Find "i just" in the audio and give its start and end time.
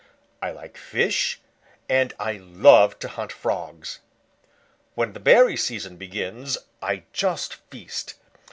6.81-7.53